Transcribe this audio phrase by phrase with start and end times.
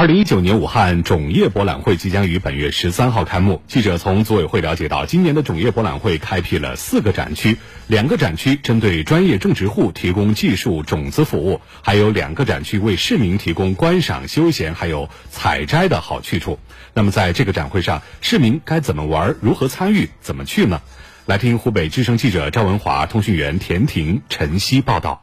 [0.00, 3.60] 二零一九年武汉种业博览会即将于本月十三号开幕。
[3.68, 16.58] 记者从组委会了解到，今年的种业博览会开辟了四个展区，两个展区针对专业种植户提供技术种子服务，还有两个展区为市民提供观赏、休闲还有采摘的好去处。
[16.94, 19.36] 那么，在这个展会上，市民该怎么玩？
[19.42, 20.08] 如何参与？
[20.22, 20.80] 怎么去呢？
[21.26, 25.22] 来听湖北之声记者赵文华、通讯员田婷、陈曦报道。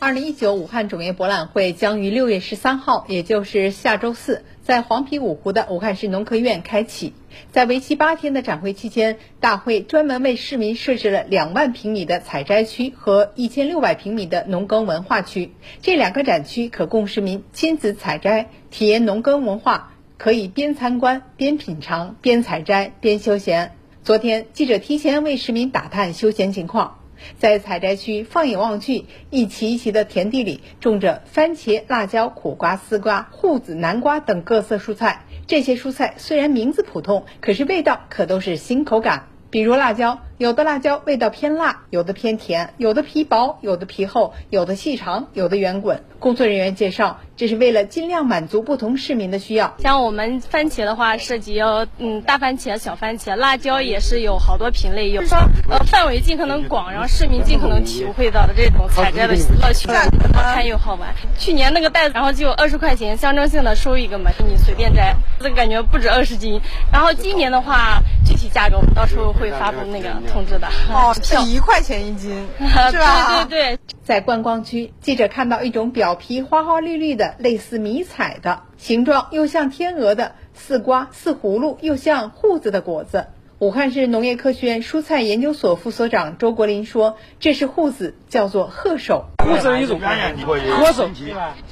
[0.00, 7.14] 二零一九武汉种业博览会将于六月十三号，也就是下周四，在黄陂五湖的武汉市农科院开启。
[7.50, 15.52] 在为期八天的展会期间，大会专门为市民设置了两万平米的采摘区和一千六百平米的农耕文化区。
[15.82, 23.72] 这两个展区可供市民亲自采摘、体验农耕文化，可以边参观边品尝、边采摘边休闲。
[24.04, 26.97] 昨天，记者提前为市民打探休闲情况。
[27.38, 35.24] 在采摘区，放眼望去，一齐一齐的田地里种着番茄、辣椒、苦瓜、丝瓜、瓠子、南瓜等各色蔬菜。
[35.46, 39.28] 这些蔬菜虽然名字普通，可是味道可都是新口感。
[39.50, 46.04] 比如辣椒，有的辣椒味道偏辣，有的偏甜，有的皮薄，有的皮厚，有的细长，有的圆滚。
[46.20, 49.74] 工作人员介绍，这是为了尽量满足不同市民的需要。
[49.80, 51.60] 像我们番茄的话，涉及
[51.98, 59.88] 嗯大番茄、小番茄，辣椒也是有好多品类，有说呃范围尽可能广，让市民尽可能体会到的这种采摘的乐趣，
[60.34, 61.12] 好看又好玩。
[61.36, 66.60] 去年那个袋子，然后就二十块钱，象征性的收一个嘛，你随便摘，这感觉不止二十斤。
[66.92, 68.00] 然后今年的话。
[68.28, 70.68] 具体价格我们到时候会发布那个通知的。
[70.90, 73.44] 哦，是一块钱一斤， 是吧？
[73.44, 73.78] 对对对。
[74.04, 83.26] 在观光区，记者看到一种表皮花花绿绿的，类似迷彩的，形状又像天鹅的，似瓜似葫芦又像瓠子的果子。
[83.60, 89.24] 武汉市农业科学院蔬菜研究所副所长周国林说：“这是瓠子，叫做鹤首。
[89.38, 91.10] 瓠子的一种鹤首，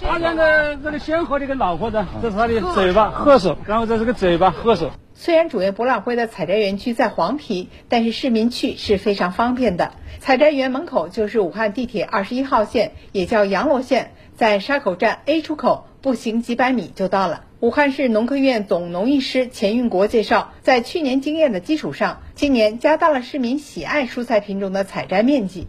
[0.03, 9.93] 它那个这个先河这个脑壳的，这是它的嘴巴鹤首，然后这是个嘴巴鹤首。”虽然主业博览会的采摘园区在黄陂，但是市民去是非常方便的。
[10.19, 17.45] 采摘园门口就是武汉地铁二十一号线，也叫阳罗线，在沙口站 A 出口，步行几百米就到了。
[17.67, 25.67] 武汉市农科院总农艺师钱运国介绍，在去年经验的基础上，今年加大了市民喜爱蔬菜品种的采摘面积。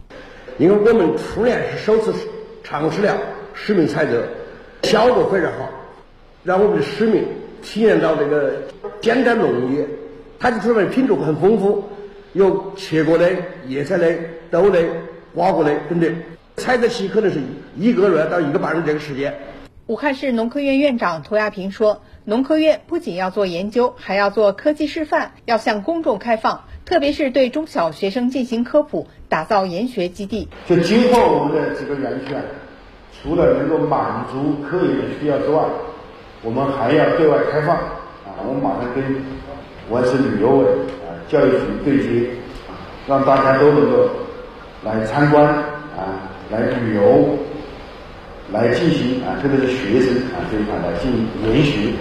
[0.58, 2.14] 因为我们去年是首次
[2.62, 3.18] 尝试了
[3.52, 4.12] 市民采摘，
[4.84, 5.68] 效果非常好，
[6.44, 7.24] 让我们的市民。
[7.64, 8.52] 体验到这个
[9.00, 9.84] 简单农业，
[10.38, 11.82] 它的出来品种很丰富，
[12.32, 13.36] 有切果类、
[13.66, 14.20] 叶菜类、
[14.52, 14.88] 豆类、
[15.34, 16.14] 瓜果类等等。
[16.58, 17.40] 采摘期可能是
[17.76, 19.34] 一个月到一个半月这个时间。
[19.88, 30.46] 武汉市农科院院长涂亚平说：“农科院不仅要做研究，还要做科技示范，要向公众开放，特别是对中小学生进行科普，打造研学基地。
[30.66, 32.42] 就今后我们的几个园区啊，
[33.22, 35.64] 除了能够满足科研需要之外，
[36.42, 38.36] 我们还要对外开放啊！
[38.46, 39.02] 我们马上跟
[39.88, 40.66] 武汉市旅游委
[41.00, 42.28] 啊、教育局对接，
[43.06, 44.06] 让大家都能够
[44.84, 47.38] 来参观啊、来旅游、
[48.52, 51.92] 来进行啊，特别是学生啊这一块来进行研学。